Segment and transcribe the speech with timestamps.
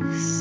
[0.00, 0.35] Yes.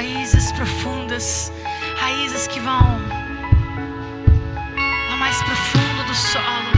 [0.00, 1.52] Raízes profundas,
[1.98, 2.98] raízes que vão
[5.10, 6.72] ao mais profundo do solo,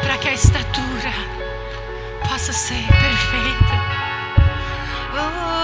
[0.00, 1.12] para que a estatura
[2.26, 3.74] possa ser perfeita.
[5.12, 5.63] Oh,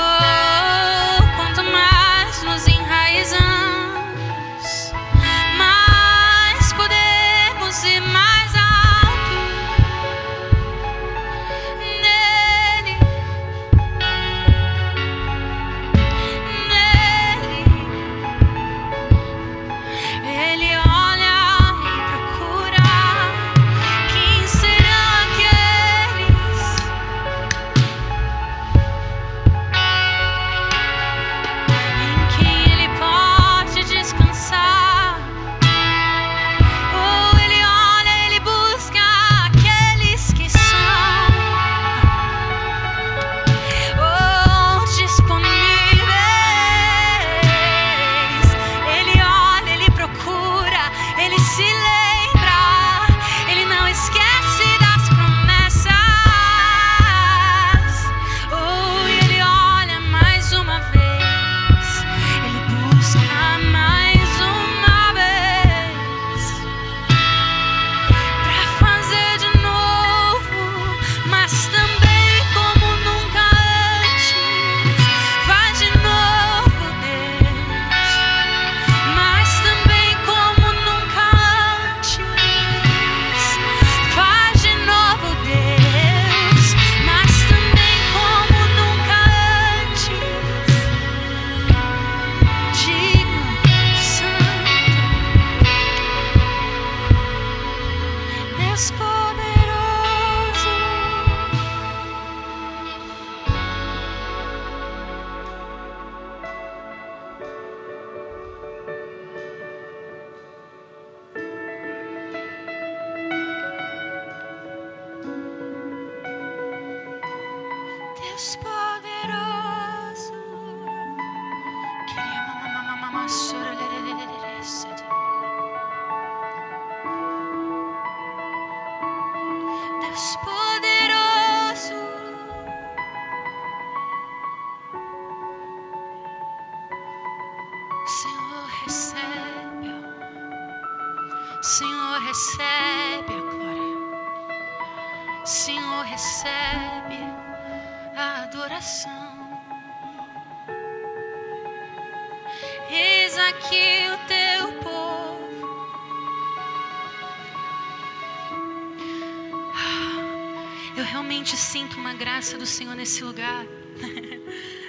[162.14, 163.64] graça do Senhor nesse lugar.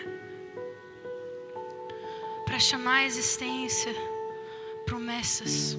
[2.52, 3.96] para chamar a existência
[4.86, 5.78] promessas.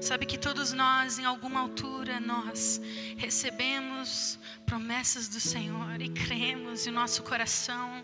[0.00, 2.80] Sabe que todos nós, em alguma altura, nós
[3.18, 8.02] recebemos promessas do Senhor e cremos e nosso coração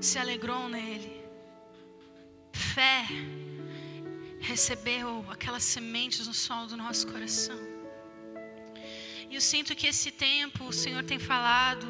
[0.00, 1.24] se alegrou nele.
[2.52, 3.06] Fé
[4.40, 7.67] recebeu aquelas sementes no solo do nosso coração.
[9.38, 11.86] Eu sinto que esse tempo o Senhor tem falado,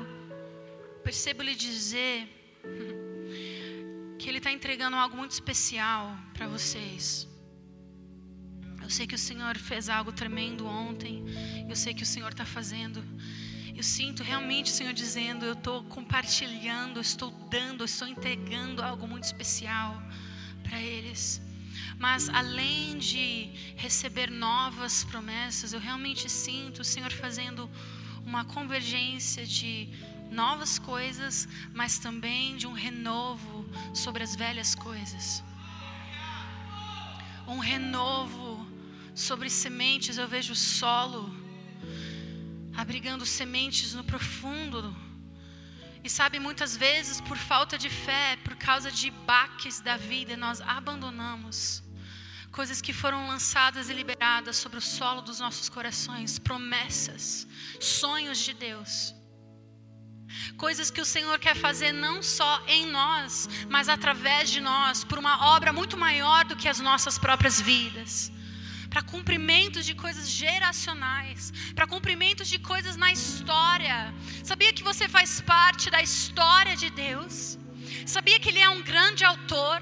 [1.02, 2.14] percebo lhe dizer
[4.18, 6.02] que Ele está entregando algo muito especial
[6.34, 7.26] para vocês.
[8.82, 11.24] Eu sei que o Senhor fez algo tremendo ontem,
[11.66, 13.02] eu sei que o Senhor está fazendo.
[13.74, 18.82] Eu sinto realmente o Senhor dizendo: Eu estou compartilhando, eu estou dando, eu estou entregando
[18.82, 19.90] algo muito especial
[20.62, 21.40] para eles.
[21.98, 27.68] Mas além de receber novas promessas, eu realmente sinto o Senhor fazendo
[28.24, 29.88] uma convergência de
[30.30, 35.42] novas coisas, mas também de um renovo sobre as velhas coisas.
[37.46, 38.66] Um renovo
[39.14, 41.34] sobre sementes, eu vejo o solo
[42.76, 44.94] abrigando sementes no profundo.
[46.08, 50.58] E sabe, muitas vezes por falta de fé, por causa de baques da vida, nós
[50.62, 51.82] abandonamos
[52.50, 57.46] coisas que foram lançadas e liberadas sobre o solo dos nossos corações, promessas,
[57.78, 59.14] sonhos de Deus.
[60.56, 65.18] Coisas que o Senhor quer fazer não só em nós, mas através de nós, por
[65.18, 68.32] uma obra muito maior do que as nossas próprias vidas.
[68.90, 74.14] Para cumprimentos de coisas geracionais, para cumprimentos de coisas na história.
[74.42, 77.58] Sabia que você faz parte da história de Deus?
[78.06, 79.78] Sabia que Ele é um grande autor?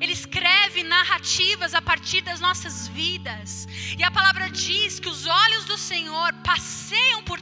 [0.00, 3.66] Ele escreve narrativas a partir das nossas vidas.
[3.98, 7.40] E a palavra diz que os olhos do Senhor passeiam por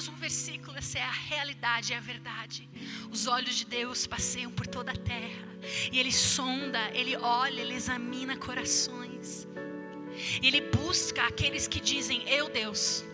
[0.00, 2.68] apenas um versículo, essa é a realidade, é a verdade.
[3.10, 5.44] Os olhos de Deus passeiam por toda a terra.
[5.92, 9.46] E Ele sonda, Ele olha, Ele examina corações.
[10.42, 13.04] E Ele busca aqueles que dizem: Eu, Deus.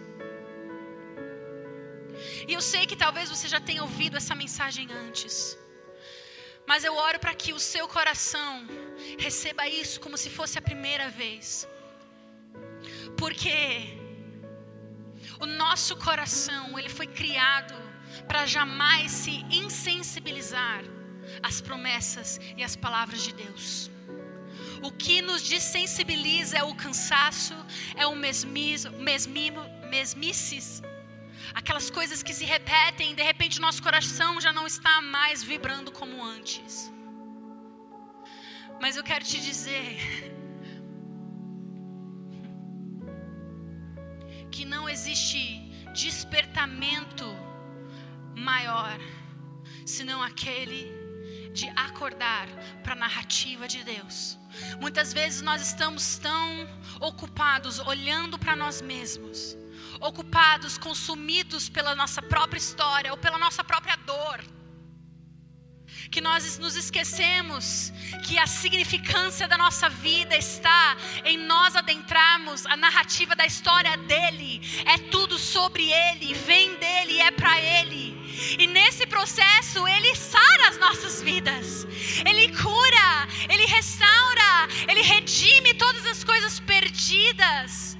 [2.49, 5.59] E eu sei que talvez você já tenha ouvido essa mensagem antes.
[6.71, 8.53] Mas eu oro para que o seu coração
[9.27, 11.69] receba isso como se fosse a primeira vez.
[13.21, 14.06] Porque
[15.41, 17.75] o nosso coração, ele foi criado
[18.27, 20.83] para jamais se insensibilizar
[21.43, 23.91] às promessas e às palavras de Deus.
[24.83, 27.55] O que nos desensibiliza é o cansaço,
[27.97, 30.83] é o mesmismo, mesmimo, mesmices
[31.55, 36.23] aquelas coisas que se repetem, de repente nosso coração já não está mais vibrando como
[36.23, 36.93] antes.
[38.81, 40.36] Mas eu quero te dizer
[44.57, 45.41] que não existe
[46.03, 47.27] despertamento
[48.35, 48.99] maior
[49.85, 50.81] senão aquele
[51.53, 52.47] de acordar
[52.83, 54.39] para a narrativa de Deus.
[54.81, 56.67] Muitas vezes nós estamos tão
[57.01, 59.39] ocupados olhando para nós mesmos
[60.01, 64.39] ocupados, consumidos pela nossa própria história ou pela nossa própria dor.
[66.11, 67.93] Que nós nos esquecemos
[68.25, 74.61] que a significância da nossa vida está em nós adentrarmos a narrativa da história dele.
[74.87, 78.17] É tudo sobre ele, vem dele, é para ele.
[78.59, 81.87] E nesse processo ele sara as nossas vidas.
[82.25, 87.97] Ele cura, ele restaura, ele redime todas as coisas perdidas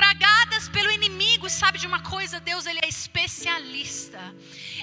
[0.00, 1.46] tragadas pelo inimigo.
[1.46, 2.40] E sabe de uma coisa?
[2.40, 4.22] Deus ele é especialista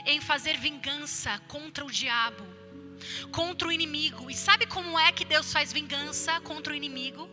[0.06, 2.46] em fazer vingança contra o diabo,
[3.32, 4.30] contra o inimigo.
[4.30, 7.24] E sabe como é que Deus faz vingança contra o inimigo?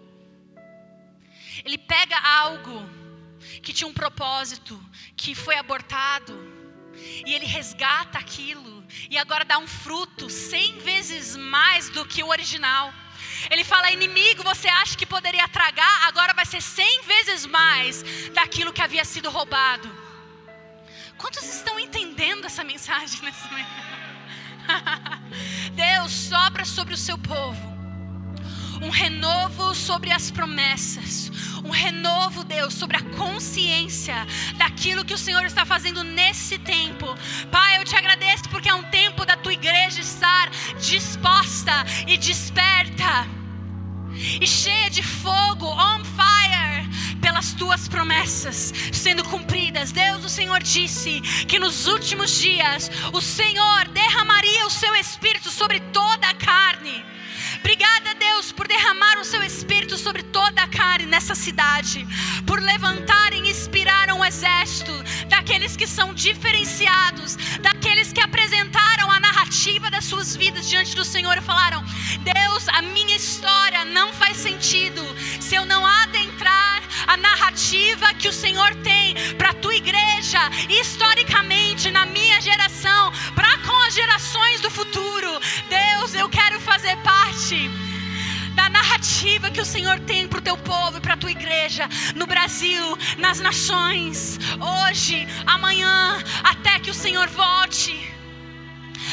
[1.65, 2.77] Ele pega algo
[3.63, 4.75] que tinha um propósito,
[5.21, 6.35] que foi abortado,
[7.27, 8.75] e ele resgata aquilo,
[9.11, 12.93] e agora dá um fruto cem vezes mais do que o original.
[13.51, 18.73] Ele fala: inimigo, você acha que poderia tragar, agora vai ser cem vezes mais daquilo
[18.73, 19.91] que havia sido roubado.
[21.19, 23.69] Quantos estão entendendo essa mensagem nesse momento?
[25.75, 27.74] Deus sopra sobre o seu povo
[28.83, 31.31] um renovo sobre as promessas,
[31.65, 37.07] um renovo, Deus, sobre a consciência daquilo que o Senhor está fazendo nesse tempo.
[37.51, 41.73] Pai, eu te agradeço porque é um tempo da tua igreja estar disposta
[42.07, 43.27] e desperta
[44.41, 49.93] e cheia de fogo, on fire, pelas tuas promessas sendo cumpridas.
[49.93, 55.81] Deus, o Senhor disse que nos últimos dias o Senhor derramaria o seu espírito sobre
[55.81, 57.05] toda a carne.
[57.65, 62.07] Obrigada, Deus, por derramar o seu espírito sobre toda a carne nessa cidade,
[62.47, 64.93] por levantar e inspirar um exército
[65.31, 71.39] daqueles que são diferenciados, daqueles que apresentaram a narrativa das suas vidas diante do Senhor
[71.39, 71.83] e falaram:
[72.23, 75.03] Deus, a minha história não faz sentido
[75.41, 80.39] se eu não adentrar a narrativa que o Senhor tem para a tua igreja,
[80.69, 85.41] historicamente, na minha geração, para com as gerações do futuro.
[85.69, 87.69] Deus, eu quero fazer parte
[88.55, 91.89] da narrativa que o Senhor tem para o teu povo e para a tua igreja,
[92.15, 98.14] no Brasil, nas nações, hoje, amanhã, até que o Senhor volte.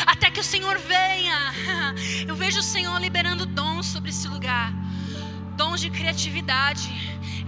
[0.06, 1.54] Até que o Senhor venha,
[2.28, 4.74] eu vejo o Senhor liberando dons sobre esse lugar
[5.62, 6.90] dons de criatividade,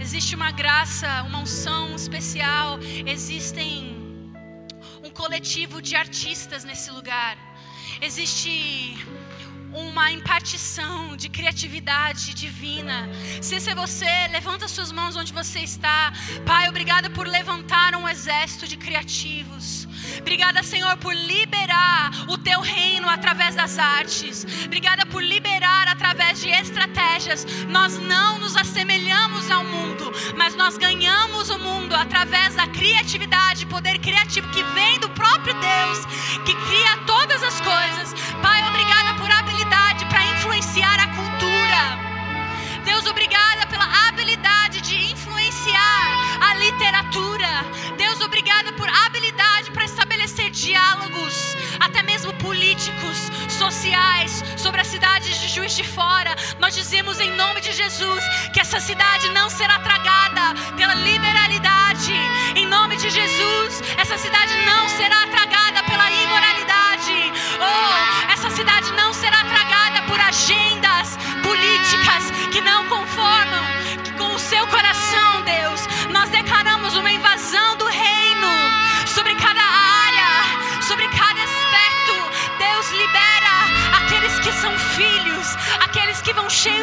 [0.00, 2.78] existe uma graça, uma unção especial,
[3.14, 3.72] existem
[5.02, 7.36] um coletivo de artistas nesse lugar,
[8.00, 8.52] existe
[9.72, 12.98] uma impartição de criatividade divina.
[13.42, 16.12] Se esse é você, levanta suas mãos onde você está.
[16.46, 19.88] Pai, obrigada por levantar um exército de criativos.
[20.20, 24.46] Obrigada, Senhor, por liberar o teu reino através das artes.
[24.64, 27.46] Obrigada por liberar através de estratégias.
[27.68, 33.98] Nós não nos assemelhamos ao mundo, mas nós ganhamos o mundo através da criatividade, poder
[33.98, 36.06] criativo que vem do próprio Deus,
[36.44, 38.14] que cria todas as coisas.
[38.42, 42.04] Pai, obrigada por habilidade para influenciar a cultura.
[42.84, 47.48] Deus, obrigada pela habilidade de influenciar a literatura.
[47.96, 48.83] Deus, obrigada por
[50.54, 56.34] diálogos, até mesmo políticos, sociais, sobre a cidade de Juiz de Fora.
[56.58, 60.44] Nós dizemos em nome de Jesus que essa cidade não será tragada
[60.76, 62.14] pela liberalidade.
[62.54, 67.32] Em nome de Jesus, essa cidade não será tragada pela imoralidade.
[67.60, 68.92] Oh, essa cidade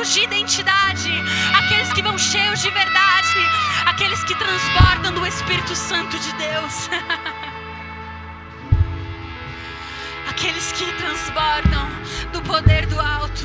[0.02, 1.12] cheios de identidade,
[1.56, 3.38] aqueles que vão cheios de verdade,
[3.86, 6.90] aqueles que transbordam do Espírito Santo de Deus.
[10.28, 11.88] aqueles que transbordam
[12.32, 13.44] do poder do alto.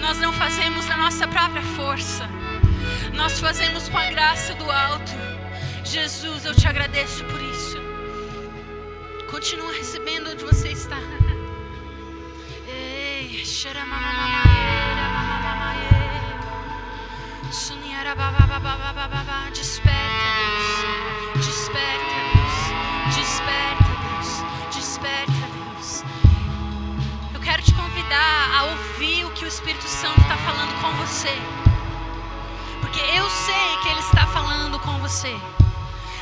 [0.00, 2.26] Nós não fazemos na nossa própria força,
[3.12, 5.12] nós fazemos com a graça do alto.
[5.84, 7.76] Jesus, eu te agradeço por isso.
[9.30, 10.96] Continua recebendo onde você está.
[12.66, 15.07] Ei, Desperta,
[28.58, 31.36] a ouvir o que o Espírito Santo está falando com você.
[32.80, 35.36] Porque eu sei que Ele está falando com você.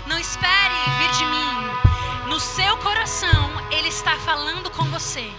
[0.06, 2.28] Não espere vir de mim.
[2.28, 5.32] No seu coração, Ele está falando com você.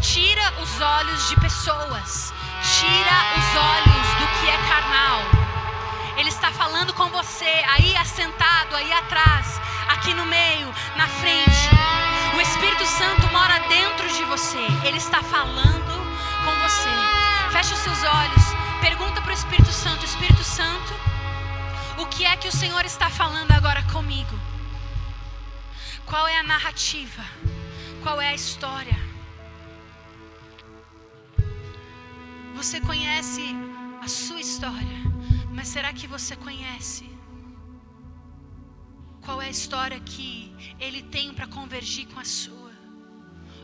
[0.00, 2.32] Tira os olhos de pessoas.
[2.78, 5.49] Tira os olhos do que é carnal.
[6.20, 9.58] Ele está falando com você aí assentado, aí atrás,
[9.88, 11.64] aqui no meio, na frente.
[12.36, 14.66] O Espírito Santo mora dentro de você.
[14.84, 15.94] Ele está falando
[16.44, 16.90] com você.
[17.52, 18.44] Feche os seus olhos.
[18.82, 20.92] Pergunta para o Espírito Santo: Espírito Santo,
[21.96, 24.38] o que é que o Senhor está falando agora comigo?
[26.04, 27.24] Qual é a narrativa?
[28.02, 28.98] Qual é a história?
[32.56, 33.56] Você conhece
[34.02, 34.98] a sua história,
[35.50, 37.04] mas será que você conhece
[39.24, 42.72] qual é a história que ele tem para convergir com a sua?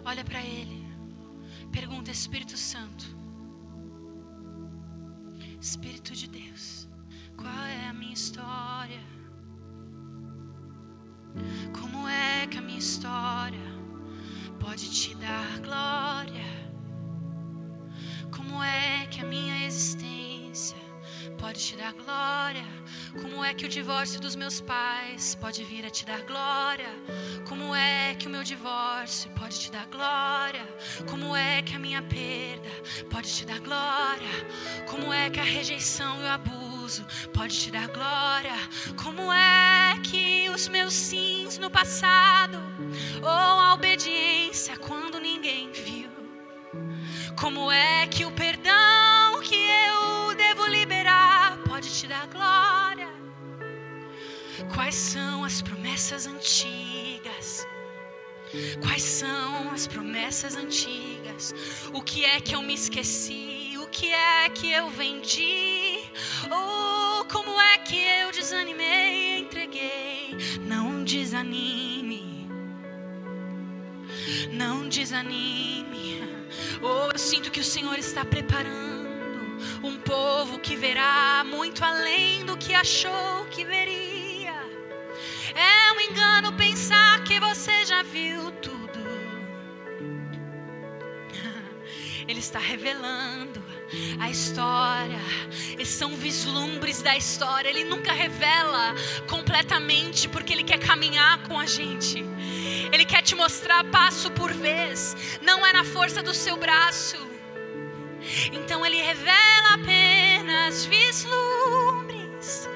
[0.05, 0.85] Olha para ele.
[1.73, 3.05] Pergunta, Espírito Santo.
[5.61, 6.87] Espírito de Deus,
[7.37, 9.03] qual é a minha história?
[11.81, 13.69] Como é que a minha história
[14.61, 16.49] pode te dar glória?
[18.31, 20.86] Como é que a minha existência
[21.37, 22.65] pode te dar glória?
[23.21, 26.89] Como é que o divórcio dos meus pais pode vir a te dar glória?
[27.49, 30.67] Como é que o meu divórcio pode te dar glória?
[31.09, 32.71] Como é que a minha perda
[33.11, 34.31] pode te dar glória?
[34.89, 38.57] Como é que a rejeição e o abuso pode te dar glória?
[39.03, 42.59] Como é que os meus sims no passado
[43.23, 46.11] ou a obediência quando ninguém viu?
[47.39, 48.86] Como é que o perdão
[54.77, 57.67] Quais são as promessas antigas?
[58.83, 61.55] Quais são as promessas antigas?
[61.95, 63.73] O que é que eu me esqueci?
[63.79, 66.05] O que é que eu vendi?
[66.51, 70.37] Ou oh, como é que eu desanimei e entreguei?
[70.61, 72.47] Não desanime.
[74.53, 76.21] Não desanime.
[76.83, 79.09] Oh, eu sinto que o Senhor está preparando
[79.83, 84.06] um povo que verá muito além do que achou que veria.
[85.57, 88.97] É um engano pensar que você já viu tudo.
[92.29, 93.63] Ele está revelando
[94.21, 95.21] a história.
[95.79, 97.69] Esses são vislumbres da história.
[97.69, 98.95] Ele nunca revela
[99.29, 102.25] completamente porque ele quer caminhar com a gente.
[102.93, 105.17] Ele quer te mostrar passo por vez.
[105.41, 107.17] Não é na força do seu braço.
[108.53, 112.69] Então ele revela apenas vislumbres,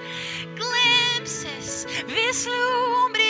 [0.61, 3.25] glimpses, vislumbres.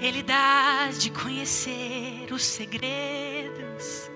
[0.00, 4.10] Ele dá de conhecer os segredos.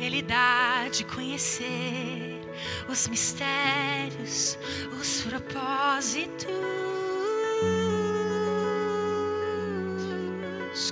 [0.00, 2.40] Ele dá de conhecer
[2.88, 4.58] os mistérios,
[4.98, 6.46] os propósitos.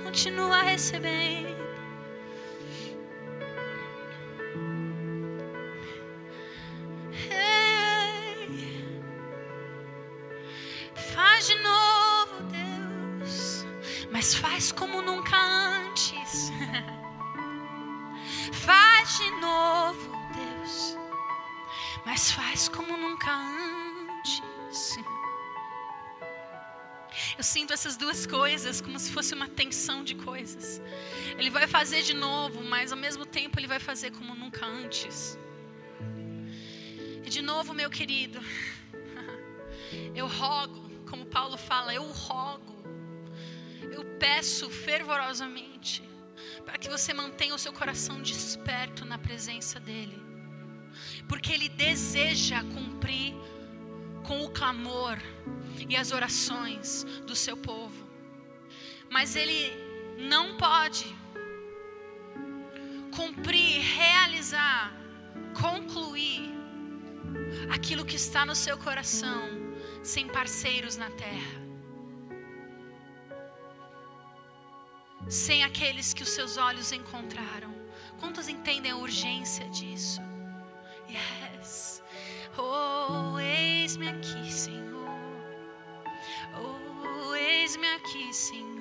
[0.03, 1.54] Continua recebendo.
[14.11, 16.51] Mas faz como nunca antes.
[18.53, 20.97] faz de novo, Deus,
[22.07, 24.97] mas faz como nunca antes.
[27.39, 30.81] Eu sinto essas duas coisas como se fosse uma tensão de coisas.
[31.39, 35.39] Ele vai fazer de novo, mas ao mesmo tempo ele vai fazer como nunca antes.
[37.25, 38.41] E de novo, meu querido,
[40.15, 40.84] eu rogo,
[41.15, 42.75] como Paulo fala, eu rogo,
[43.97, 46.03] eu peço fervorosamente
[46.65, 50.21] para que você mantenha o seu coração desperto na presença dEle,
[51.29, 53.33] porque Ele deseja cumprir
[54.27, 55.17] com o clamor
[55.89, 58.09] e as orações do seu povo,
[59.09, 59.71] mas Ele
[60.19, 61.07] não pode
[63.15, 64.93] cumprir, realizar,
[65.63, 66.53] concluir
[67.73, 69.64] aquilo que está no seu coração
[70.05, 71.65] sem parceiros na terra.
[75.29, 77.75] Sem aqueles que os seus olhos encontraram.
[78.21, 80.21] Quantos entendem a urgência disso?
[81.09, 82.03] Yes.
[82.59, 85.09] Oh, eis-me aqui, Senhor.
[86.63, 88.74] Oh, eis-me aqui, Senhor.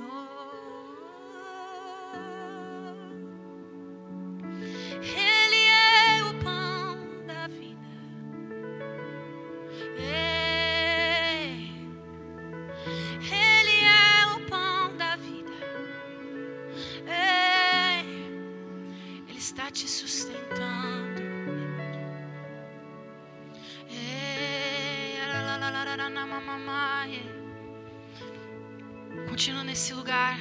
[29.73, 30.37] Nesse lugar.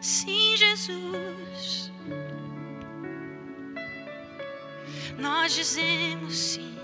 [0.00, 1.90] Sim, Jesus.
[5.18, 6.83] Nós dizemos sim.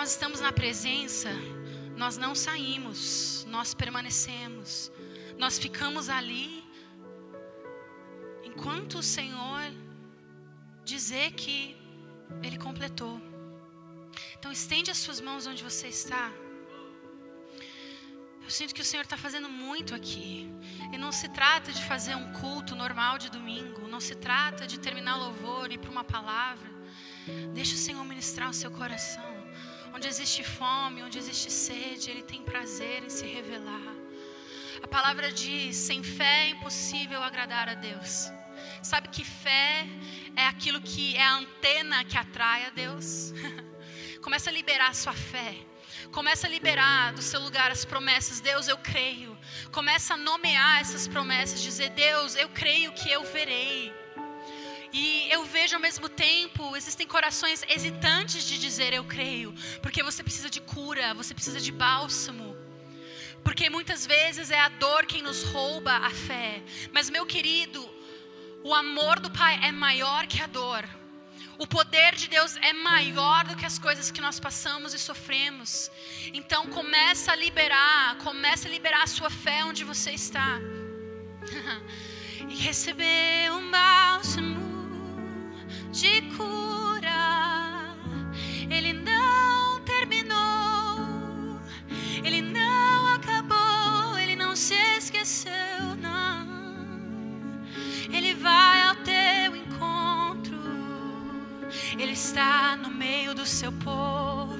[0.00, 1.30] Nós estamos na presença,
[2.02, 4.90] nós não saímos, nós permanecemos,
[5.42, 6.64] nós ficamos ali
[8.42, 9.64] enquanto o Senhor
[10.92, 11.76] dizer que
[12.42, 13.20] Ele completou.
[14.38, 16.32] Então estende as suas mãos onde você está.
[18.42, 20.50] Eu sinto que o Senhor está fazendo muito aqui.
[20.94, 23.86] E não se trata de fazer um culto normal de domingo.
[23.86, 26.70] Não se trata de terminar louvor e ir para uma palavra.
[27.52, 29.39] Deixa o Senhor ministrar o seu coração.
[29.94, 33.94] Onde existe fome, onde existe sede, Ele tem prazer em se revelar.
[34.82, 38.30] A palavra diz: sem fé é impossível agradar a Deus.
[38.82, 39.86] Sabe que fé
[40.36, 43.32] é aquilo que é a antena que atrai a Deus?
[44.22, 45.56] Começa a liberar a sua fé.
[46.12, 48.40] Começa a liberar do seu lugar as promessas.
[48.40, 49.36] Deus, eu creio.
[49.70, 51.60] Começa a nomear essas promessas.
[51.60, 53.92] Dizer, Deus, eu creio que eu verei.
[54.92, 60.22] E eu vejo ao mesmo tempo, existem corações hesitantes de dizer eu creio, porque você
[60.22, 62.56] precisa de cura, você precisa de bálsamo.
[63.44, 66.62] Porque muitas vezes é a dor quem nos rouba a fé.
[66.92, 67.88] Mas meu querido,
[68.62, 70.84] o amor do Pai é maior que a dor.
[71.56, 75.90] O poder de Deus é maior do que as coisas que nós passamos e sofremos.
[76.34, 80.58] Então começa a liberar, começa a liberar a sua fé onde você está.
[82.48, 84.59] e receber um bálsamo
[85.92, 87.94] de cura.
[88.70, 91.58] Ele não terminou,
[92.24, 97.60] ele não acabou, ele não se esqueceu, não.
[98.12, 100.58] Ele vai ao teu encontro,
[101.98, 104.56] ele está no meio do seu povo,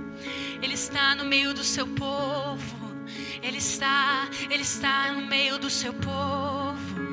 [0.62, 2.78] ele está no meio do seu povo.
[3.40, 7.07] Ele está, ele está no meio do seu povo.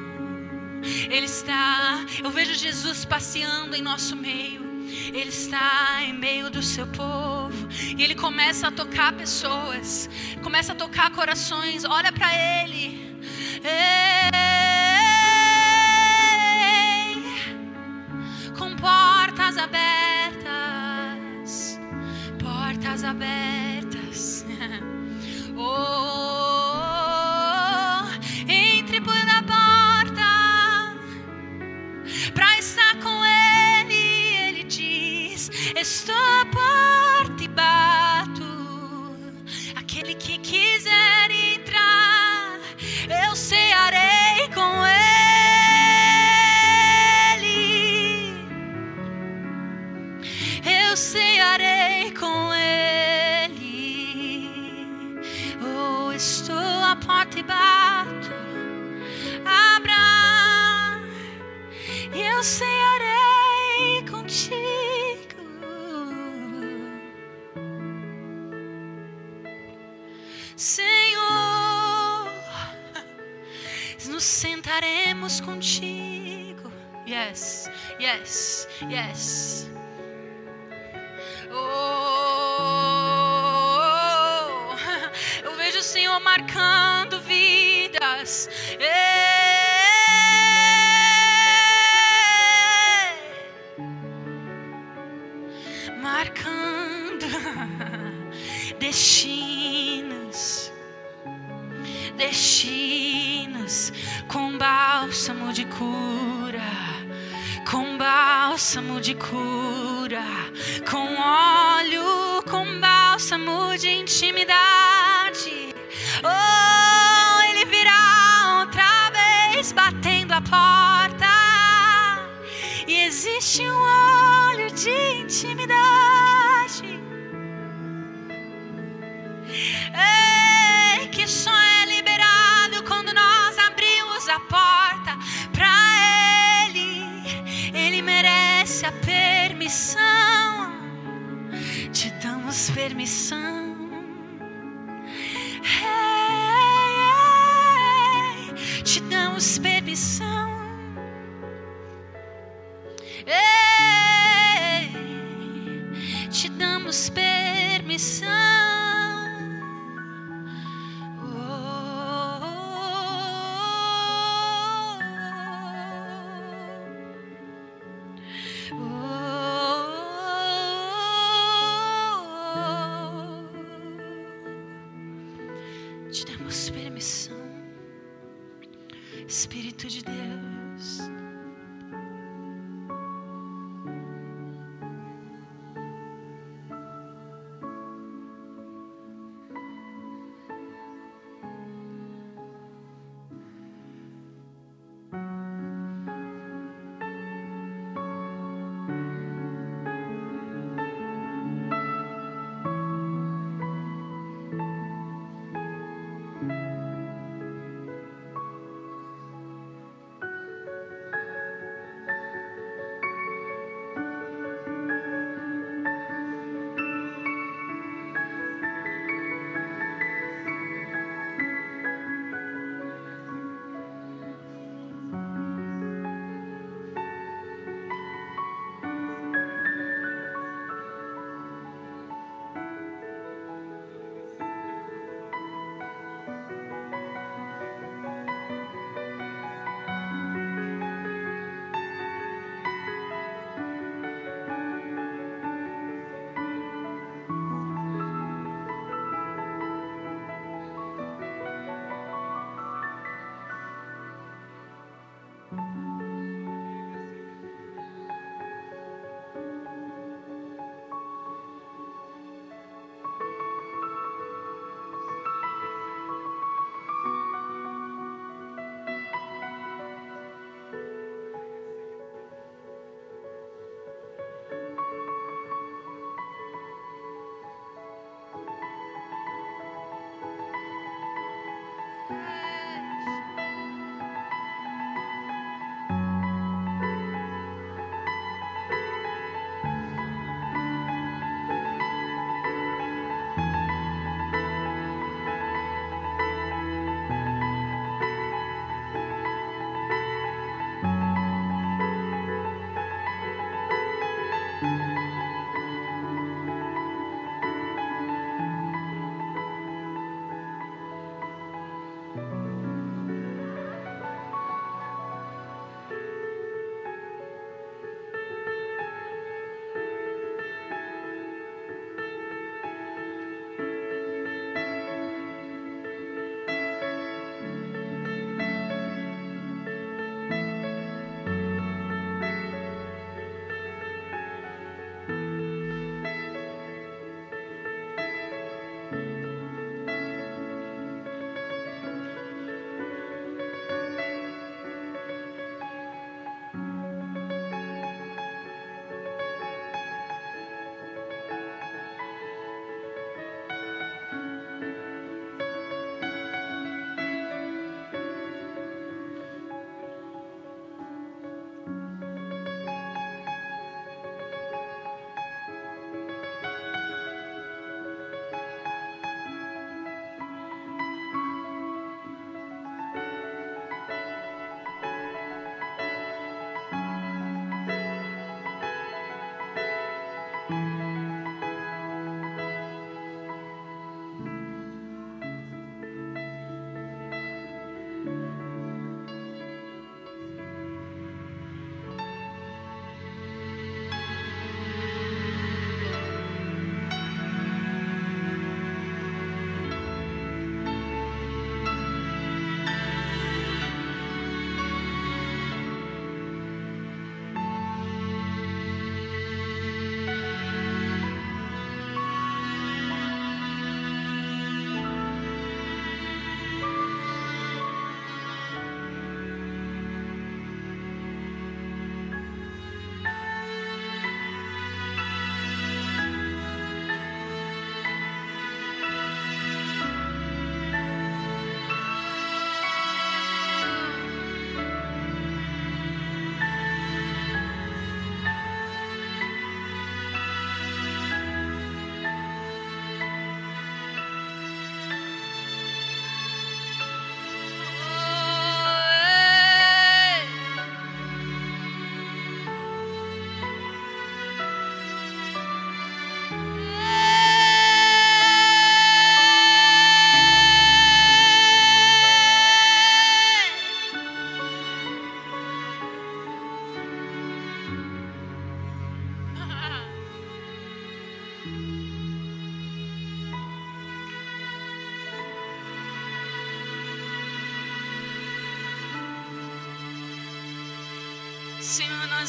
[1.09, 4.63] Ele está, eu vejo Jesus passeando em nosso meio.
[5.07, 7.67] Ele está em meio do seu povo
[7.97, 10.09] e ele começa a tocar pessoas,
[10.43, 11.85] começa a tocar corações.
[11.85, 13.17] Olha para ele.
[13.63, 14.31] Ei,
[18.57, 19.79] com portas abertas,
[22.39, 24.45] portas abertas.
[25.57, 26.74] oh,
[35.87, 38.43] Estou a porta e bato.
[39.75, 42.59] Aquele que quiser entrar,
[43.27, 44.83] eu cearei com
[47.27, 48.33] ele.
[50.65, 54.09] Eu cearei com ele.
[55.61, 58.33] Oh, estou a porta e bato.
[59.45, 60.99] Abra,
[62.11, 64.84] eu cearei contigo.
[70.55, 72.31] Senhor,
[74.07, 76.71] nos sentaremos contigo.
[77.05, 79.69] Yes, yes, yes.
[81.51, 81.95] Oh,
[85.43, 86.94] eu vejo o Senhor marcando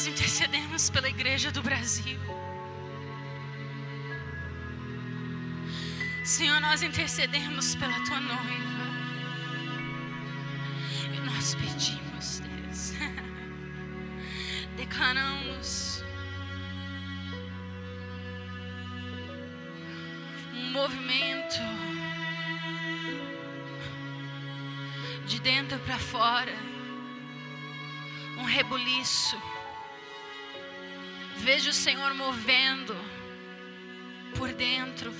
[0.07, 2.19] intercedemos pela igreja do Brasil.
[6.23, 8.87] Senhor, nós intercedemos pela tua noiva.
[11.15, 12.93] E nós pedimos, Deus,
[14.75, 16.03] declaramos
[20.53, 21.59] um movimento
[25.25, 26.55] de dentro para fora,
[28.37, 29.37] um rebuliço.
[31.49, 32.93] Vejo o Senhor movendo
[34.37, 35.13] por dentro.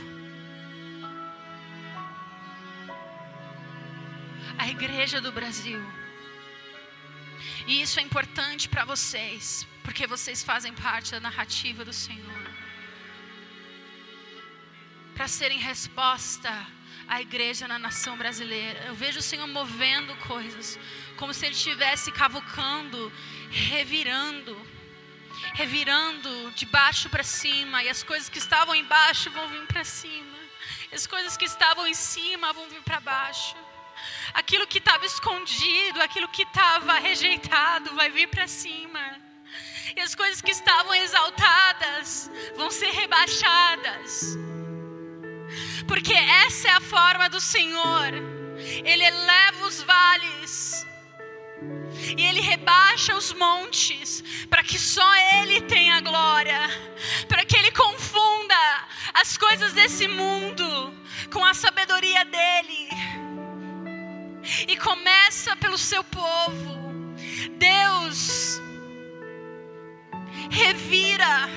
[4.57, 5.80] A igreja do Brasil.
[7.65, 12.43] E isso é importante para vocês, porque vocês fazem parte da narrativa do Senhor.
[15.15, 16.51] Para serem resposta
[17.07, 18.80] à igreja na nação brasileira.
[18.88, 20.78] Eu vejo o Senhor movendo coisas,
[21.15, 23.13] como se Ele estivesse cavucando,
[23.49, 24.76] revirando
[25.53, 30.37] revirando de baixo para cima, e as coisas que estavam embaixo vão vir para cima,
[30.93, 33.55] as coisas que estavam em cima vão vir para baixo.
[34.33, 39.19] Aquilo que estava escondido, aquilo que estava rejeitado, vai vir para cima.
[39.95, 44.37] E as coisas que estavam exaltadas vão ser rebaixadas.
[45.87, 48.13] Porque essa é a forma do Senhor.
[48.83, 50.76] Ele eleva os vales
[52.17, 55.07] e ele rebaixa os montes, para que só
[55.39, 56.59] ele tenha glória,
[57.27, 58.55] para que ele confunda
[59.13, 60.93] as coisas desse mundo
[61.31, 62.89] com a sabedoria dele.
[64.67, 66.77] E começa pelo seu povo.
[67.57, 68.61] Deus
[70.49, 71.49] revira,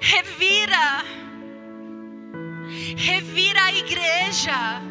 [0.00, 1.04] revira,
[2.96, 4.87] revira a igreja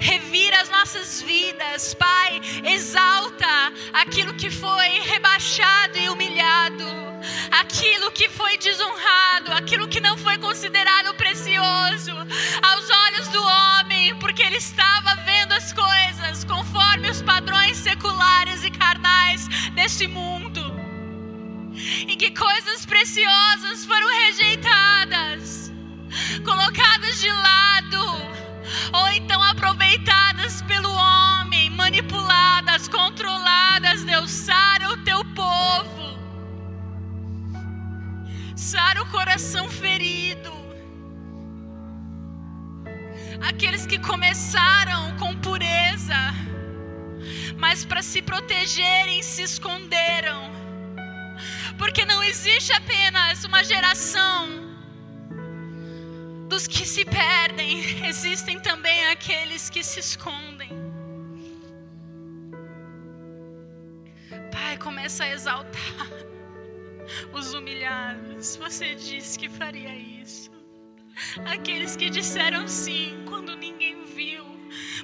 [0.00, 6.86] revira as nossas vidas, Pai, exalta aquilo que foi rebaixado e humilhado,
[7.50, 12.12] aquilo que foi desonrado, aquilo que não foi considerado precioso
[12.62, 18.70] aos olhos do homem, porque ele estava vendo as coisas conforme os padrões seculares e
[18.70, 20.60] carnais desse mundo.
[22.06, 25.72] E que coisas preciosas foram rejeitadas,
[26.44, 28.39] colocadas de lado,
[28.92, 34.04] ou então aproveitadas pelo homem, manipuladas, controladas.
[34.04, 36.18] Deus, sara o teu povo,
[38.56, 40.50] sara o coração ferido.
[43.48, 46.34] Aqueles que começaram com pureza,
[47.56, 50.50] mas para se protegerem se esconderam.
[51.78, 54.69] Porque não existe apenas uma geração
[56.50, 60.70] dos que se perdem, existem também aqueles que se escondem.
[64.52, 66.08] Pai, começa a exaltar
[67.32, 68.56] os humilhados.
[68.56, 70.50] Você disse que faria isso.
[71.46, 74.44] Aqueles que disseram sim quando ninguém viu,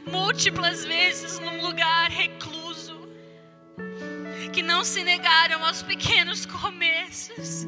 [0.04, 2.65] múltiplas vezes num lugar recluso
[4.48, 7.66] que não se negaram aos pequenos começos,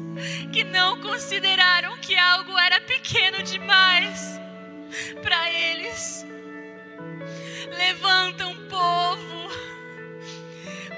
[0.51, 4.39] que não consideraram que algo era pequeno demais
[5.21, 6.25] para eles.
[7.77, 9.49] Levanta um povo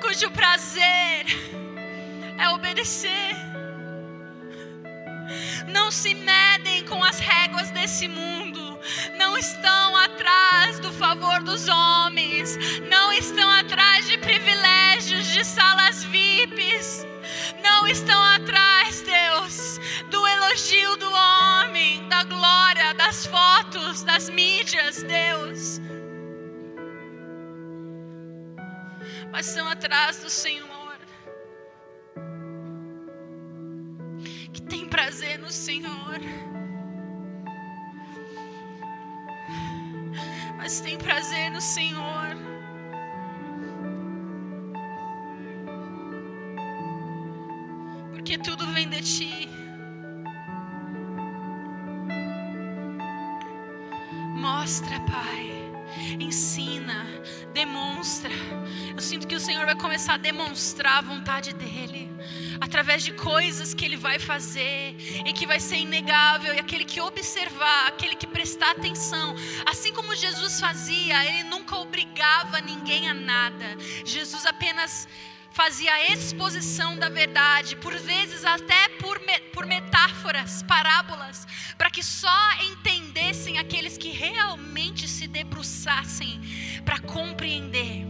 [0.01, 1.25] cujo prazer
[2.37, 3.35] é obedecer.
[5.67, 8.71] Não se medem com as réguas desse mundo
[9.17, 12.57] não estão atrás do favor dos homens,
[12.89, 14.80] não estão atrás de privilégios,
[15.41, 17.03] de salas VIPs,
[17.63, 19.79] não estão atrás, Deus,
[20.11, 25.81] do elogio do homem, da glória, das fotos, das mídias, Deus.
[29.31, 30.69] Mas estão atrás do Senhor.
[34.53, 36.19] Que tem prazer no Senhor.
[40.55, 42.50] mas tem prazer no Senhor.
[48.91, 49.49] De ti.
[54.35, 55.49] Mostra, Pai.
[56.19, 57.05] Ensina,
[57.53, 58.31] demonstra.
[58.95, 62.09] Eu sinto que o Senhor vai começar a demonstrar a vontade dEle
[62.59, 66.53] através de coisas que Ele vai fazer e que vai ser inegável.
[66.53, 69.35] E aquele que observar, aquele que prestar atenção,
[69.65, 73.77] assim como Jesus fazia, Ele nunca obrigava ninguém a nada.
[74.05, 75.07] Jesus apenas
[75.51, 81.45] fazia a exposição da verdade, por vezes até por, me, por metáforas, parábolas,
[81.77, 86.39] para que só entendessem aqueles que realmente se debruçassem,
[86.85, 88.07] para compreender.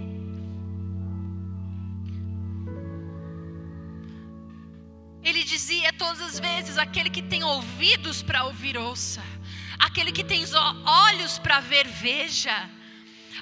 [5.23, 9.21] Ele dizia todas as vezes: aquele que tem ouvidos para ouvir, ouça.
[9.77, 10.43] Aquele que tem
[10.85, 12.69] olhos para ver, veja.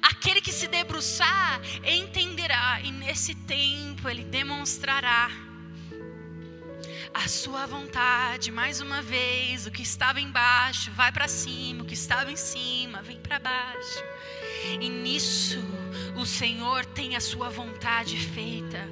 [0.02, 5.30] Aquele que se debruçar entenderá, e nesse tempo ele demonstrará
[7.14, 8.52] a sua vontade.
[8.52, 13.02] Mais uma vez, o que estava embaixo vai para cima, o que estava em cima
[13.02, 14.04] vem para baixo.
[14.80, 15.60] E nisso
[16.16, 18.88] o Senhor tem a sua vontade feita.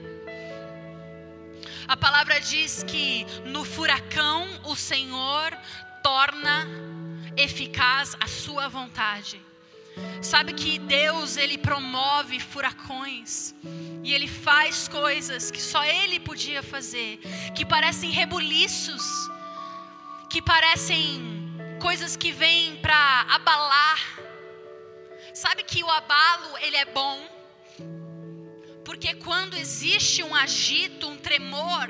[1.88, 5.58] A palavra diz que no furacão o Senhor
[6.04, 6.68] torna
[7.38, 9.47] eficaz a sua vontade.
[10.22, 13.54] Sabe que Deus ele promove furacões
[14.04, 17.20] e ele faz coisas que só ele podia fazer,
[17.56, 19.04] que parecem rebuliços,
[20.30, 21.22] que parecem
[21.80, 24.00] coisas que vêm para abalar.
[25.34, 27.38] Sabe que o abalo ele é bom?
[28.84, 31.88] Porque quando existe um agito, um tremor,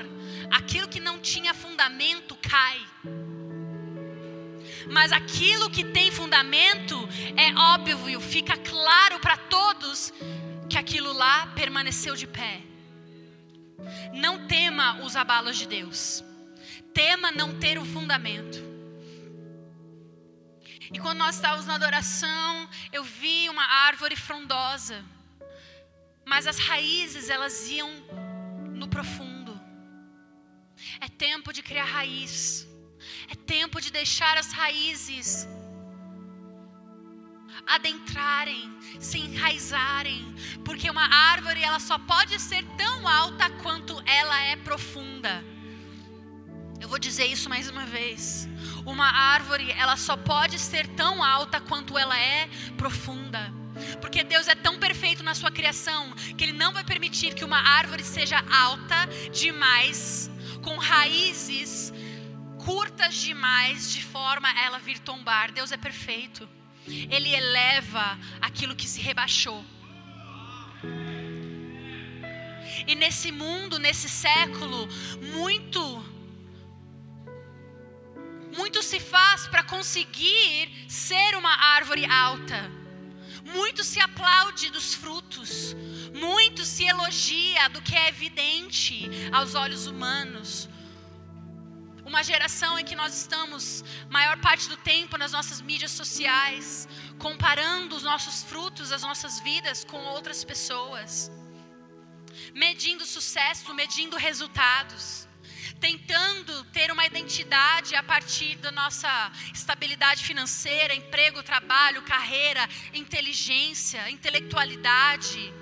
[0.50, 2.80] aquilo que não tinha fundamento cai
[4.90, 6.96] mas aquilo que tem fundamento
[7.36, 10.12] é óbvio, fica claro para todos
[10.68, 12.62] que aquilo lá permaneceu de pé.
[14.12, 16.24] Não tema os abalos de Deus,
[16.92, 18.68] tema não ter o fundamento.
[20.92, 25.04] E quando nós estávamos na adoração, eu vi uma árvore frondosa,
[26.24, 27.90] mas as raízes elas iam
[28.74, 29.58] no profundo.
[31.00, 32.66] É tempo de criar raiz.
[33.28, 35.46] É tempo de deixar as raízes
[37.66, 44.56] adentrarem, se enraizarem, porque uma árvore ela só pode ser tão alta quanto ela é
[44.56, 45.44] profunda.
[46.80, 48.48] Eu vou dizer isso mais uma vez.
[48.86, 53.52] Uma árvore, ela só pode ser tão alta quanto ela é profunda.
[54.00, 57.58] Porque Deus é tão perfeito na sua criação que Ele não vai permitir que uma
[57.58, 60.30] árvore seja alta demais,
[60.62, 61.87] com raízes
[62.68, 65.50] curtas demais de forma a ela vir tombar.
[65.50, 66.46] Deus é perfeito.
[66.86, 69.64] Ele eleva aquilo que se rebaixou.
[72.86, 74.86] E nesse mundo, nesse século,
[75.38, 75.82] muito
[78.54, 82.60] muito se faz para conseguir ser uma árvore alta.
[83.54, 85.74] Muito se aplaude dos frutos,
[86.12, 90.68] muito se elogia do que é evidente aos olhos humanos.
[92.08, 97.94] Uma geração em que nós estamos, maior parte do tempo, nas nossas mídias sociais, comparando
[97.94, 101.30] os nossos frutos, as nossas vidas com outras pessoas,
[102.54, 105.28] medindo sucesso, medindo resultados,
[105.78, 115.52] tentando ter uma identidade a partir da nossa estabilidade financeira, emprego, trabalho, carreira, inteligência, intelectualidade,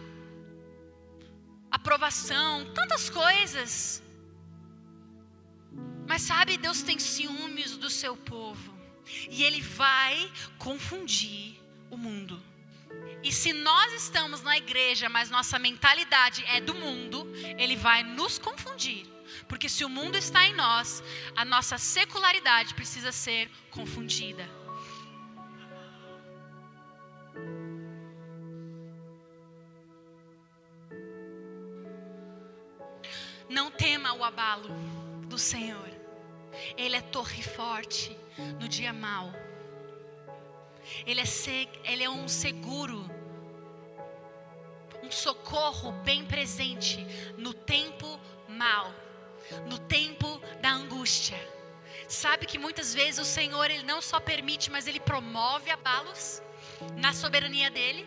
[1.72, 4.05] aprovação, tantas coisas
[6.06, 8.74] mas sabe, Deus tem ciúmes do seu povo.
[9.30, 11.60] E Ele vai confundir
[11.90, 12.42] o mundo.
[13.22, 17.26] E se nós estamos na igreja, mas nossa mentalidade é do mundo,
[17.58, 19.06] Ele vai nos confundir.
[19.48, 21.02] Porque se o mundo está em nós,
[21.34, 24.48] a nossa secularidade precisa ser confundida.
[33.48, 34.68] Não tema o abalo
[35.28, 35.95] do Senhor.
[36.76, 38.16] Ele é torre forte
[38.60, 39.32] no dia mau.
[41.06, 41.24] Ele é,
[41.84, 43.10] ele é um seguro,
[45.02, 47.04] um socorro bem presente
[47.36, 48.92] no tempo mau,
[49.66, 51.38] no tempo da angústia.
[52.08, 56.40] Sabe que muitas vezes o Senhor ele não só permite, mas ele promove abalos
[56.96, 58.06] na soberania dele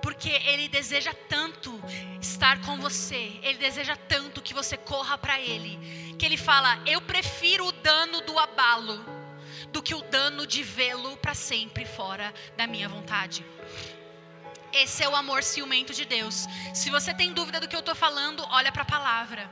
[0.00, 1.80] porque Ele deseja tanto
[2.20, 7.00] estar com você, Ele deseja tanto que você corra para Ele, que Ele fala: Eu
[7.00, 8.98] prefiro o dano do abalo
[9.70, 13.46] do que o dano de vê-lo para sempre fora da minha vontade.
[14.72, 16.48] Esse é o amor ciumento de Deus.
[16.74, 19.48] Se você tem dúvida do que eu estou falando, olha para a palavra.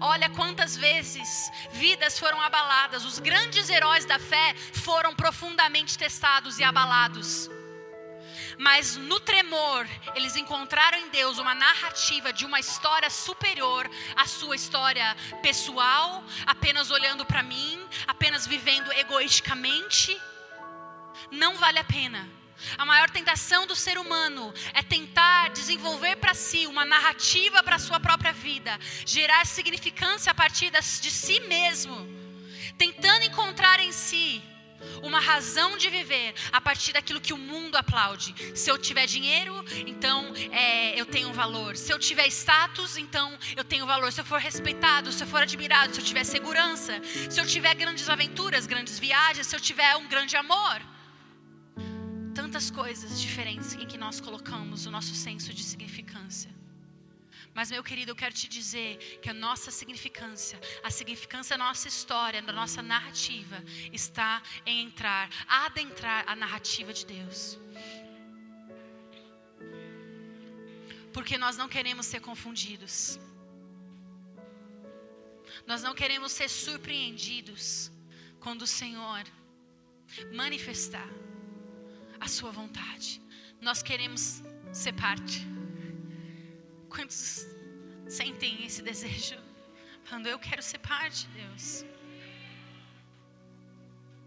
[0.00, 6.62] Olha quantas vezes vidas foram abaladas, os grandes heróis da fé foram profundamente testados e
[6.62, 7.50] abalados.
[8.58, 14.56] Mas no tremor, eles encontraram em Deus uma narrativa de uma história superior à sua
[14.56, 20.18] história pessoal, apenas olhando para mim, apenas vivendo egoisticamente.
[21.30, 22.28] Não vale a pena.
[22.78, 27.78] A maior tentação do ser humano é tentar desenvolver para si uma narrativa para a
[27.78, 32.08] sua própria vida, gerar significância a partir de si mesmo,
[32.78, 34.42] tentando encontrar em si
[35.02, 38.34] uma razão de viver a partir daquilo que o mundo aplaude.
[38.54, 41.76] Se eu tiver dinheiro, então é, eu tenho valor.
[41.76, 44.12] Se eu tiver status, então eu tenho valor.
[44.12, 47.00] Se eu for respeitado, se eu for admirado, se eu tiver segurança,
[47.30, 50.80] se eu tiver grandes aventuras, grandes viagens, se eu tiver um grande amor.
[52.34, 56.55] Tantas coisas diferentes em que nós colocamos o nosso senso de significância.
[57.56, 61.88] Mas, meu querido, eu quero te dizer que a nossa significância, a significância da nossa
[61.88, 63.64] história, da nossa narrativa,
[64.00, 67.58] está em entrar, adentrar a narrativa de Deus.
[71.14, 73.18] Porque nós não queremos ser confundidos.
[75.66, 77.90] Nós não queremos ser surpreendidos
[78.38, 79.24] quando o Senhor
[80.30, 81.08] manifestar
[82.20, 83.22] a Sua vontade.
[83.62, 84.42] Nós queremos
[84.74, 85.55] ser parte.
[86.88, 87.46] Quantos
[88.08, 89.38] sentem esse desejo?
[90.04, 91.84] Falando, eu quero ser parte, Deus.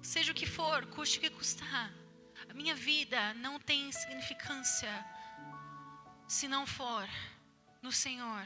[0.01, 1.93] Seja o que for, custe o que custar.
[2.49, 4.89] A minha vida não tem significância
[6.27, 7.07] se não for
[7.81, 8.45] no Senhor.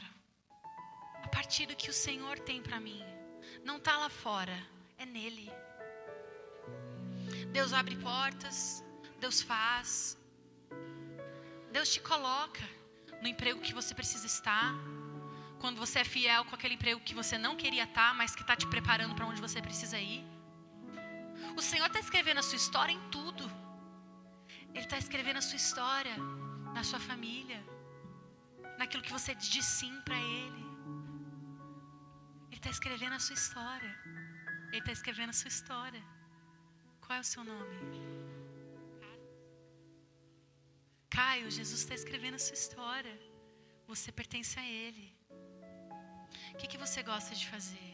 [1.22, 3.02] A partir do que o Senhor tem para mim.
[3.64, 4.56] Não está lá fora,
[4.98, 5.50] é nele.
[7.52, 8.84] Deus abre portas,
[9.18, 10.18] Deus faz,
[11.72, 12.62] Deus te coloca
[13.24, 14.70] no emprego que você precisa estar,
[15.58, 18.54] quando você é fiel com aquele emprego que você não queria estar, mas que está
[18.54, 20.22] te preparando para onde você precisa ir.
[21.56, 23.44] O Senhor está escrevendo a sua história em tudo.
[24.74, 26.14] Ele está escrevendo a sua história
[26.74, 27.60] na sua família,
[28.78, 30.64] naquilo que você diz sim para Ele.
[32.50, 33.92] Ele está escrevendo a sua história.
[34.68, 36.04] Ele está escrevendo a sua história.
[37.00, 37.78] Qual é o seu nome?
[41.14, 43.16] Caio, Jesus está escrevendo a sua história.
[43.86, 45.06] Você pertence a Ele.
[46.52, 47.92] O que, que você gosta de fazer?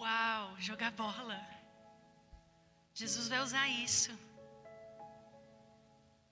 [0.00, 1.40] Uau, jogar bola.
[2.94, 4.12] Jesus vai usar isso.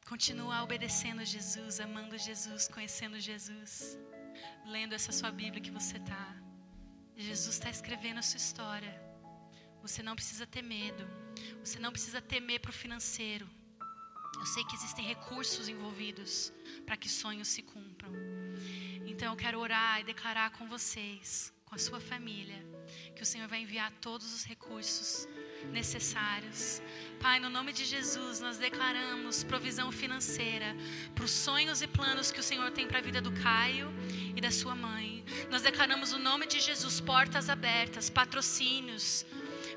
[0.09, 3.98] Continua obedecendo Jesus, amando Jesus, conhecendo Jesus,
[4.74, 6.26] lendo essa sua Bíblia que você está.
[7.28, 8.94] Jesus está escrevendo a sua história.
[9.82, 11.05] Você não precisa ter medo.
[11.62, 13.47] Você não precisa temer para o financeiro.
[14.41, 16.51] Eu sei que existem recursos envolvidos
[16.87, 18.11] para que sonhos se cumpram.
[19.07, 22.59] Então eu quero orar e declarar com vocês, com a sua família,
[23.15, 25.29] que o Senhor vai enviar todos os recursos
[25.71, 26.81] necessários.
[27.21, 30.75] Pai, no nome de Jesus, nós declaramos provisão financeira
[31.15, 33.93] para os sonhos e planos que o Senhor tem para a vida do Caio
[34.35, 35.23] e da sua mãe.
[35.51, 39.27] Nós declaramos o nome de Jesus, portas abertas, patrocínios,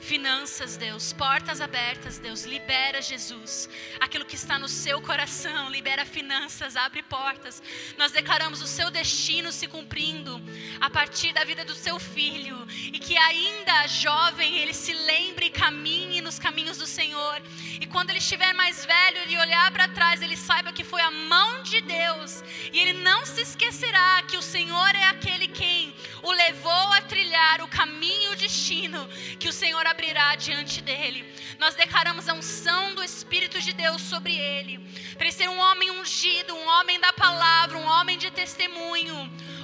[0.03, 3.69] Finanças, Deus, portas abertas, Deus, libera Jesus.
[4.01, 7.63] Aquilo que está no seu coração, libera finanças, abre portas.
[7.97, 10.41] Nós declaramos o seu destino se cumprindo
[10.81, 15.49] a partir da vida do seu filho e que ainda jovem ele se lembre e
[15.49, 17.41] caminhe nos caminhos do Senhor.
[17.79, 21.11] E quando ele estiver mais velho, ele olhar para trás, ele saiba que foi a
[21.11, 22.43] mão de Deus
[22.73, 27.61] e ele não se esquecerá que o Senhor é aquele quem o levou a trilhar
[27.61, 29.07] o caminho e o destino
[29.39, 31.19] que o Senhor abrirá diante dele.
[31.59, 34.79] Nós declaramos a unção do Espírito de Deus sobre ele,
[35.13, 39.15] para ele ser um homem ungido, um homem da palavra, um homem de testemunho,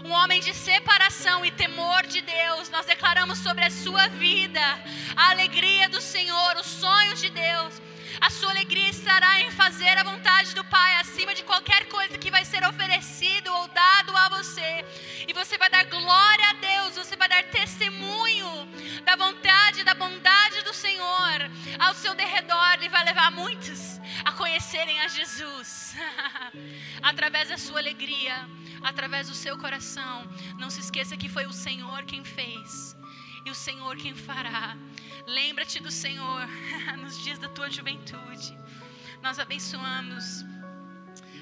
[0.06, 2.69] um homem de separação e temor de Deus.
[2.69, 4.65] Nós declaramos sobre a sua vida
[5.15, 7.81] a alegria do Senhor, os sonhos de Deus.
[8.22, 12.31] A sua alegria estará em fazer a vontade do Pai acima de qualquer coisa que
[12.31, 14.85] vai ser oferecido ou dado a você.
[15.27, 16.39] E você vai dar glória
[21.90, 25.95] ao seu derredor e vai levar muitos a conhecerem a Jesus
[27.02, 28.48] através da sua alegria,
[28.84, 30.24] através do seu coração.
[30.60, 32.95] Não se esqueça que foi o Senhor quem fez
[33.44, 34.78] e o Senhor quem fará.
[35.26, 36.48] Lembra-te do Senhor
[37.02, 38.56] nos dias da tua juventude.
[39.24, 40.45] Nós abençoamos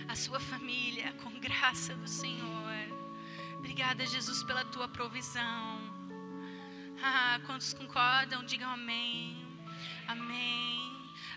[0.07, 2.77] a sua família com graça do Senhor.
[3.57, 5.81] Obrigada, Jesus, pela tua provisão.
[7.03, 9.46] Ah, quantos concordam, digam amém.
[10.07, 10.81] Amém.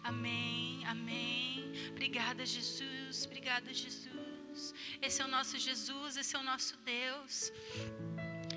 [0.02, 0.84] Amém.
[0.86, 1.72] Amém.
[1.90, 3.26] Obrigada, Jesus.
[3.26, 4.74] Obrigada, Jesus.
[5.00, 7.52] Esse é o nosso Jesus, esse é o nosso Deus.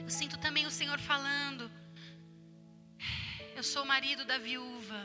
[0.02, 1.72] Eu sinto também o Senhor falando
[3.56, 5.02] eu sou o marido da viúva.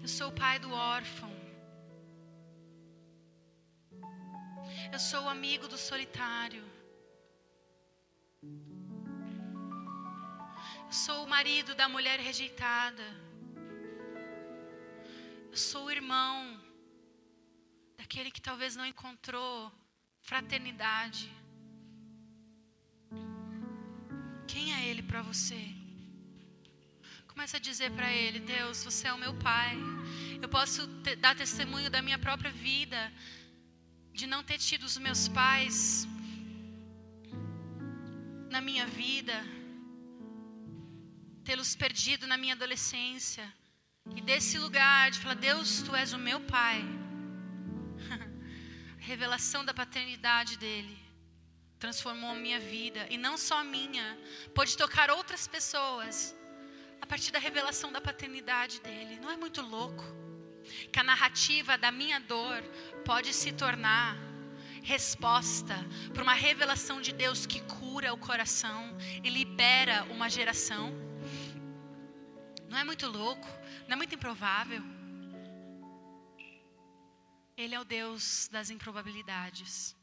[0.00, 1.30] Eu sou o pai do órfão.
[4.92, 6.64] Eu sou o amigo do solitário.
[10.86, 13.06] Eu sou o marido da mulher rejeitada.
[15.50, 16.60] Eu sou o irmão
[17.98, 19.72] daquele que talvez não encontrou
[20.20, 21.30] fraternidade.
[24.46, 25.62] Quem é Ele para você?
[27.28, 29.76] Começa a dizer para Ele: Deus, você é o meu Pai.
[30.40, 33.12] Eu posso te, dar testemunho da minha própria vida,
[34.12, 36.06] de não ter tido os meus pais
[38.54, 39.36] na minha vida,
[41.44, 43.46] tê-los perdido na minha adolescência.
[44.16, 46.82] E desse lugar de falar: Deus, tu és o meu Pai.
[49.00, 51.04] A revelação da paternidade dele
[51.78, 54.18] transformou a minha vida, e não só a minha,
[54.54, 56.34] pode tocar outras pessoas
[56.98, 59.20] a partir da revelação da paternidade dele.
[59.20, 60.02] Não é muito louco?
[60.90, 62.62] Que a narrativa da minha dor
[63.04, 64.16] pode se tornar
[64.82, 65.76] resposta
[66.14, 71.03] para uma revelação de Deus que cura o coração e libera uma geração.
[72.74, 73.46] Não é muito louco?
[73.86, 74.82] Não é muito improvável?
[77.56, 79.94] Ele é o Deus das improbabilidades.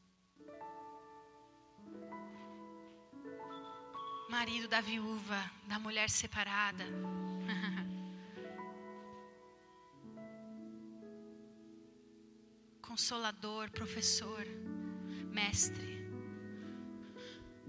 [4.30, 6.85] marido da viúva, da mulher separada.
[12.81, 14.45] Consolador, professor,
[15.30, 16.07] mestre.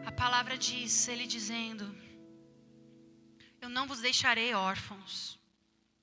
[0.06, 2.11] A palavra diz, ele dizendo:
[3.62, 5.12] Eu não vos deixarei órfãos,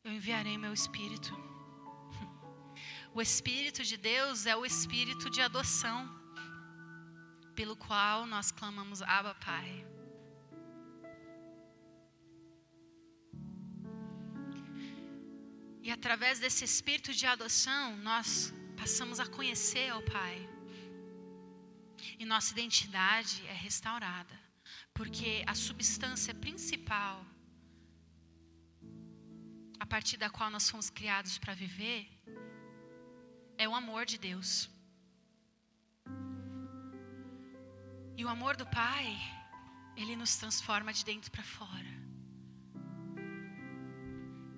[0.05, 1.31] eu enviarei meu espírito.
[3.17, 5.99] O espírito de Deus é o espírito de adoção,
[7.59, 9.69] pelo qual nós clamamos Abba Pai.
[15.85, 20.37] E através desse espírito de adoção, nós passamos a conhecer ao Pai.
[22.19, 24.35] E nossa identidade é restaurada.
[24.93, 27.25] Porque a substância principal,
[29.79, 32.07] a partir da qual nós fomos criados para viver,
[33.57, 34.69] é o amor de Deus.
[38.17, 39.07] E o amor do Pai,
[39.95, 41.91] ele nos transforma de dentro para fora.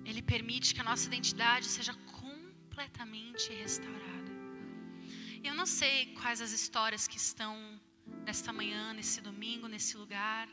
[0.04, 4.32] Ele permite que a nossa identidade seja completamente restaurada.
[5.42, 7.54] E eu não sei quais as histórias que estão
[8.26, 10.48] nesta manhã, nesse domingo, nesse lugar.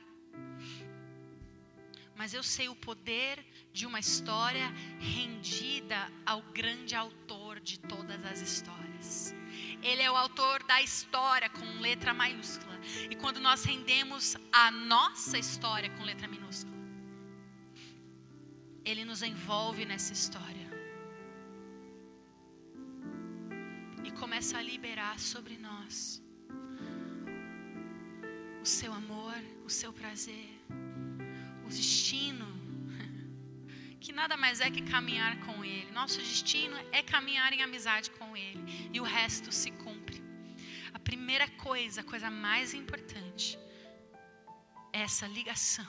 [2.20, 4.68] Mas eu sei o poder de uma história
[5.00, 9.34] rendida ao grande autor de todas as histórias.
[9.82, 12.78] Ele é o autor da história com letra maiúscula.
[13.10, 16.76] E quando nós rendemos a nossa história com letra minúscula,
[18.84, 20.70] ele nos envolve nessa história.
[24.04, 26.22] E começa a liberar sobre nós
[28.62, 30.59] o seu amor, o seu prazer,
[31.78, 32.48] destino,
[34.00, 35.91] que nada mais é que caminhar com Ele.
[35.91, 40.22] Nosso destino é caminhar em amizade com Ele, e o resto se cumpre.
[40.94, 43.58] A primeira coisa, a coisa mais importante,
[44.91, 45.88] é essa ligação,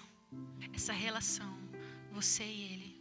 [0.72, 1.52] essa relação,
[2.12, 3.00] você e Ele.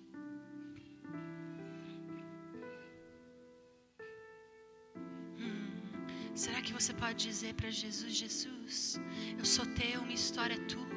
[6.43, 8.75] Será que você pode dizer para Jesus: Jesus,
[9.37, 10.88] eu sou teu, minha história é tua.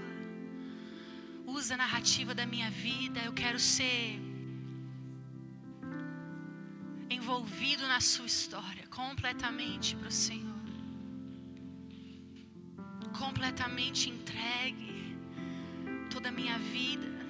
[1.62, 4.18] Usa a narrativa da minha vida, eu quero ser
[7.08, 10.60] envolvido na sua história, completamente para o Senhor.
[13.16, 15.16] Completamente entregue
[16.10, 17.21] toda a minha vida